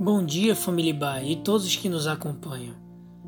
Bom 0.00 0.24
dia, 0.24 0.54
família 0.54 0.94
Bai 0.94 1.32
e 1.32 1.36
todos 1.36 1.66
os 1.66 1.74
que 1.74 1.88
nos 1.88 2.06
acompanham. 2.06 2.76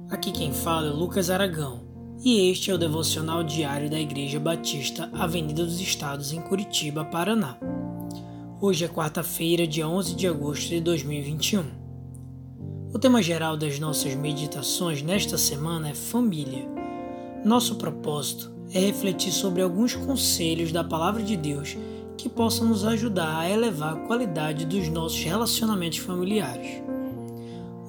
Aqui 0.09 0.31
quem 0.31 0.53
fala 0.53 0.87
é 0.87 0.91
Lucas 0.91 1.29
Aragão 1.29 1.81
e 2.23 2.49
este 2.49 2.71
é 2.71 2.75
o 2.75 2.79
devocional 2.79 3.43
diário 3.43 3.91
da 3.91 3.99
Igreja 3.99 4.39
Batista 4.39 5.11
Avenida 5.13 5.65
dos 5.65 5.81
Estados 5.81 6.33
em 6.33 6.41
Curitiba, 6.41 7.05
Paraná. 7.05 7.59
Hoje 8.61 8.85
é 8.85 8.89
quarta-feira, 8.89 9.67
dia 9.67 9.89
11 9.89 10.15
de 10.15 10.29
agosto 10.29 10.69
de 10.69 10.81
2021. 10.81 11.65
O 12.95 12.99
tema 13.01 13.21
geral 13.21 13.57
das 13.57 13.81
nossas 13.81 14.15
meditações 14.15 15.03
nesta 15.03 15.37
semana 15.37 15.89
é 15.89 15.95
família. 15.95 16.69
Nosso 17.45 17.75
propósito 17.75 18.49
é 18.73 18.79
refletir 18.79 19.33
sobre 19.33 19.61
alguns 19.61 19.97
conselhos 19.97 20.71
da 20.71 20.85
Palavra 20.85 21.25
de 21.25 21.37
Deus 21.37 21.77
que 22.21 22.29
possam 22.29 22.69
nos 22.69 22.85
ajudar 22.85 23.39
a 23.39 23.49
elevar 23.49 23.95
a 23.95 24.07
qualidade 24.07 24.67
dos 24.67 24.89
nossos 24.89 25.23
relacionamentos 25.23 25.99
familiares. 25.99 26.83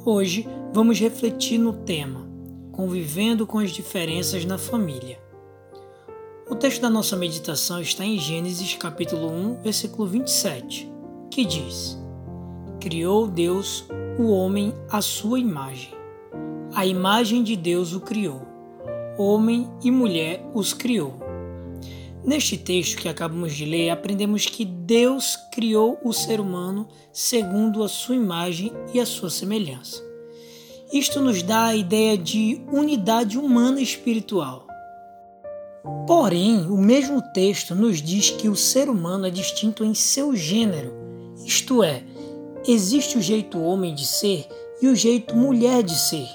Hoje 0.05 0.48
vamos 0.73 0.99
refletir 0.99 1.57
no 1.57 1.73
tema 1.73 2.30
Convivendo 2.71 3.45
com 3.45 3.59
as 3.59 3.71
diferenças 3.71 4.45
na 4.45 4.57
família. 4.57 5.20
O 6.49 6.55
texto 6.55 6.81
da 6.81 6.90
nossa 6.90 7.16
meditação 7.16 7.81
está 7.81 8.04
em 8.04 8.17
Gênesis 8.17 8.73
capítulo 8.76 9.30
1, 9.30 9.62
versículo 9.62 10.07
27, 10.07 10.91
que 11.29 11.45
diz: 11.45 11.98
Criou 12.79 13.27
Deus 13.27 13.85
o 14.18 14.32
homem 14.32 14.73
à 14.90 15.02
sua 15.02 15.40
imagem. 15.40 15.93
A 16.73 16.85
imagem 16.85 17.43
de 17.43 17.55
Deus 17.55 17.93
o 17.93 17.99
criou. 17.99 18.41
Homem 19.18 19.70
e 19.84 19.91
mulher 19.91 20.49
os 20.54 20.73
criou. 20.73 21.20
Neste 22.23 22.57
texto 22.57 22.98
que 22.98 23.09
acabamos 23.09 23.53
de 23.53 23.66
ler, 23.66 23.89
aprendemos 23.89 24.45
que 24.45 24.63
Deus 24.63 25.38
criou 25.52 25.99
o 26.03 26.13
ser 26.13 26.39
humano 26.39 26.88
segundo 27.12 27.84
a 27.84 27.89
sua 27.89 28.16
imagem 28.16 28.71
e 28.93 28.99
a 28.99 29.05
sua 29.05 29.29
semelhança. 29.29 30.04
Isto 30.93 31.20
nos 31.20 31.41
dá 31.41 31.68
a 31.68 31.76
ideia 31.76 32.18
de 32.18 32.62
unidade 32.71 33.37
humana 33.37 33.81
espiritual. 33.81 34.68
Porém, 36.05 36.68
o 36.68 36.77
mesmo 36.77 37.21
texto 37.34 37.73
nos 37.73 38.01
diz 38.01 38.29
que 38.29 38.49
o 38.49 38.55
ser 38.55 38.87
humano 38.87 39.26
é 39.26 39.31
distinto 39.31 39.84
em 39.84 39.93
seu 39.96 40.35
gênero, 40.35 41.01
isto 41.46 41.84
é, 41.84 42.03
existe 42.68 43.18
o 43.18 43.21
jeito 43.21 43.59
homem 43.59 43.96
de 43.96 44.05
ser 44.05 44.48
e 44.81 44.87
o 44.87 44.96
jeito 44.96 45.35
mulher 45.35 45.81
de 45.81 45.98
ser. 45.98 46.27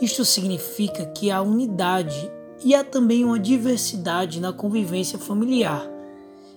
Isto 0.00 0.24
significa 0.24 1.06
que 1.06 1.30
há 1.30 1.40
unidade 1.40 2.30
e 2.64 2.74
há 2.74 2.82
também 2.82 3.24
uma 3.24 3.38
diversidade 3.38 4.40
na 4.40 4.52
convivência 4.52 5.18
familiar, 5.18 5.86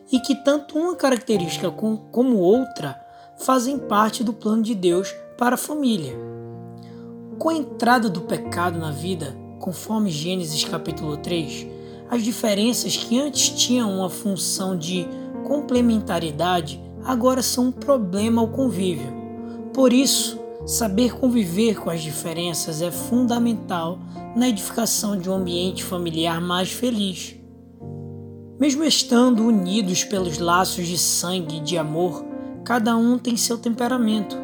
e 0.09 0.19
que 0.22 0.33
tanto 0.36 0.80
uma 0.80 0.95
característica 0.95 1.69
como 1.69 2.38
outra 2.38 2.97
fazem 3.38 3.77
parte 3.77 4.23
do 4.23 4.31
plano 4.31 4.64
de 4.64 4.73
Deus 4.73 5.14
para 5.38 5.55
a 5.55 5.58
família. 5.58 6.17
Com 7.38 7.49
a 7.49 7.53
entrada 7.53 8.09
do 8.09 8.22
pecado 8.22 8.80
na 8.80 8.89
vida, 8.89 9.38
conforme 9.59 10.09
Gênesis 10.09 10.64
capítulo 10.64 11.17
3, 11.17 11.67
as 12.09 12.23
diferenças 12.23 12.95
que 12.95 13.19
antes 13.19 13.49
tinham 13.49 13.92
uma 13.92 14.09
função 14.09 14.77
de 14.77 15.05
complementariedade 15.45 16.81
agora 17.03 17.42
são 17.42 17.66
um 17.66 17.71
problema 17.71 18.42
ao 18.42 18.47
convívio. 18.47 19.14
Por 19.73 19.92
isso, 19.92 20.39
Saber 20.66 21.16
conviver 21.16 21.80
com 21.80 21.89
as 21.89 22.02
diferenças 22.02 22.81
é 22.81 22.91
fundamental 22.91 24.00
na 24.36 24.50
edificação 24.50 25.17
de 25.17 25.30
um 25.30 25.33
ambiente 25.33 25.83
familiar 25.83 26.41
mais 26.41 26.72
feliz. 26.72 27.36
Mesmo 28.59 28.83
estando 28.83 29.45
unidos 29.45 30.03
pelos 30.03 30.39
laços 30.39 30.88
de 30.88 30.97
sangue 30.97 31.58
e 31.58 31.61
de 31.61 31.77
amor, 31.77 32.25
cada 32.66 32.97
um 32.97 33.17
tem 33.17 33.38
seu 33.38 33.58
temperamento, 33.58 34.36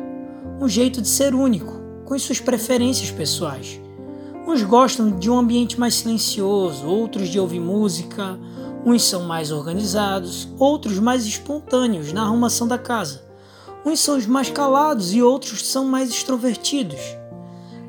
um 0.61 0.69
jeito 0.69 1.01
de 1.01 1.07
ser 1.07 1.33
único, 1.33 1.81
com 2.05 2.17
suas 2.17 2.39
preferências 2.39 3.11
pessoais. 3.11 3.81
Uns 4.47 4.61
gostam 4.61 5.17
de 5.17 5.29
um 5.29 5.37
ambiente 5.37 5.79
mais 5.79 5.95
silencioso, 5.95 6.85
outros 6.85 7.27
de 7.27 7.39
ouvir 7.39 7.59
música, 7.59 8.37
uns 8.85 9.03
são 9.03 9.23
mais 9.23 9.51
organizados, 9.51 10.47
outros 10.59 10.99
mais 10.99 11.25
espontâneos 11.25 12.13
na 12.13 12.23
arrumação 12.23 12.67
da 12.67 12.77
casa. 12.77 13.22
Uns 13.85 13.99
são 13.99 14.17
os 14.17 14.25
mais 14.25 14.49
calados 14.49 15.13
e 15.13 15.21
outros 15.21 15.65
são 15.67 15.85
mais 15.85 16.09
extrovertidos. 16.09 16.99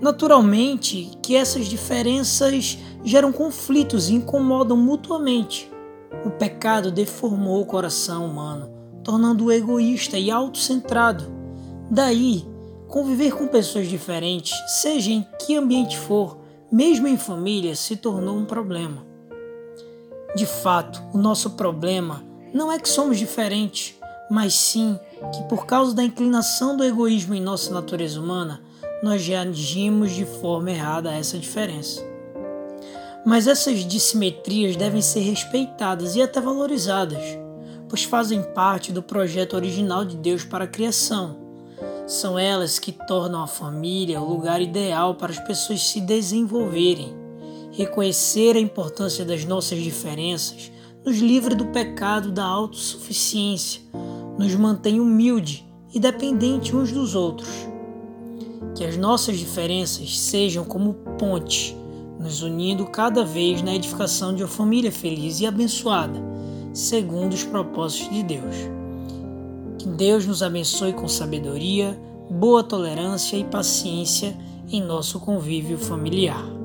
Naturalmente 0.01 1.11
que 1.23 1.37
essas 1.37 1.67
diferenças 1.67 2.79
geram 3.05 3.33
conflitos 3.33 4.09
e 4.09 4.15
incomodam 4.15 4.77
mutuamente. 4.77 5.71
O 6.25 6.31
pecado 6.31 6.91
deformou 6.91 7.61
o 7.61 7.67
coração 7.67 8.27
humano, 8.27 8.71
tornando-o 9.05 9.53
egoísta 9.53 10.19
e 10.19 10.31
autocentrado. 10.31 11.25
Daí, 11.91 12.45
conviver 12.89 13.33
com 13.35 13.47
pessoas 13.47 13.89
diferentes, 13.89 14.53
seja 14.83 15.11
em 15.11 15.27
que 15.39 15.55
ambiente 15.55 15.99
for, 15.99 16.39
mesmo 16.73 17.07
em 17.07 17.17
família, 17.17 17.77
se 17.77 17.97
tornou 17.97 18.37
um 18.37 18.45
problema. 18.45 19.07
De 20.35 20.47
fato, 20.47 21.01
o 21.13 21.19
nosso 21.19 21.51
problema 21.51 22.25
não 22.53 22.73
é 22.73 22.79
que 22.79 22.89
somos 22.89 23.19
diferentes, 23.19 23.95
mas 24.31 24.55
sim 24.55 24.99
que, 25.33 25.43
por 25.49 25.67
causa 25.67 25.95
da 25.95 26.03
inclinação 26.03 26.77
do 26.77 26.85
egoísmo 26.85 27.35
em 27.35 27.41
nossa 27.41 27.73
natureza 27.73 28.21
humana, 28.21 28.61
nós 29.03 29.27
reagimos 29.27 30.13
de 30.13 30.25
forma 30.25 30.71
errada 30.71 31.11
a 31.11 31.15
essa 31.15 31.39
diferença. 31.39 32.03
Mas 33.25 33.47
essas 33.47 33.87
dissimetrias 33.87 34.77
devem 34.77 35.01
ser 35.01 35.21
respeitadas 35.21 36.15
e 36.17 36.23
até 36.23 36.41
valorizadas, 36.41 37.23
pois 37.89 38.05
fazem 38.05 38.43
parte 38.43 38.93
do 38.93 39.03
projeto 39.03 39.55
original 39.55 40.05
de 40.05 40.17
Deus 40.17 40.45
para 40.45 40.65
a 40.65 40.69
criação. 40.69 41.37
São 42.07 42.39
elas 42.39 42.79
que 42.79 42.93
tornam 42.93 43.43
a 43.43 43.47
família 43.47 44.21
o 44.21 44.29
lugar 44.29 44.61
ideal 44.61 45.15
para 45.15 45.33
as 45.33 45.39
pessoas 45.39 45.83
se 45.83 46.01
desenvolverem. 46.01 47.15
Reconhecer 47.73 48.57
a 48.57 48.61
importância 48.61 49.25
das 49.25 49.45
nossas 49.45 49.83
diferenças 49.83 50.71
nos 51.05 51.19
livra 51.19 51.55
do 51.55 51.67
pecado 51.67 52.31
da 52.31 52.45
autossuficiência, 52.45 53.81
nos 54.39 54.55
mantém 54.55 55.01
humilde 55.01 55.65
e 55.93 56.01
dependente 56.01 56.75
uns 56.75 56.91
dos 56.93 57.15
outros. 57.15 57.49
Que 58.75 58.85
as 58.85 58.97
nossas 58.97 59.39
diferenças 59.39 60.19
sejam 60.19 60.65
como 60.65 60.95
pontes, 61.19 61.77
nos 62.19 62.43
unindo 62.43 62.87
cada 62.87 63.25
vez 63.25 63.63
na 63.63 63.75
edificação 63.75 64.35
de 64.35 64.43
uma 64.43 64.49
família 64.49 64.91
feliz 64.91 65.41
e 65.41 65.47
abençoada, 65.47 66.21
segundo 66.73 67.35
os 67.35 67.45
propósitos 67.45 68.13
de 68.13 68.23
Deus. 68.23 68.57
Que 69.79 69.89
Deus 69.89 70.27
nos 70.27 70.43
abençoe 70.43 70.93
com 70.93 71.07
sabedoria, 71.07 71.99
boa 72.31 72.65
tolerância 72.65 73.37
e 73.37 73.45
paciência 73.45 74.37
em 74.69 74.83
nosso 74.83 75.21
convívio 75.21 75.79
familiar. 75.79 76.64